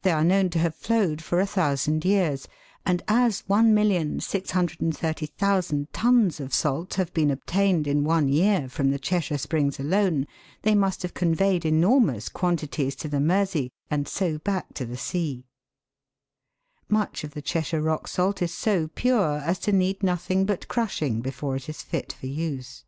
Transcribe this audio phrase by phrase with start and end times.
[0.00, 2.48] They are known to have flowed for 1,000 years,
[2.86, 9.36] and as 1,630,000 tons of salt have been obtained in one year from the Cheshire
[9.36, 10.26] springs alone,
[10.62, 14.96] they must have con veyed enormous quantities to the Mersey, and so back to the
[14.96, 15.44] sea.
[16.88, 21.20] Much of the ChesTrire rock salt is so pure as to need nothing but crushing
[21.20, 22.86] before it is fit for use.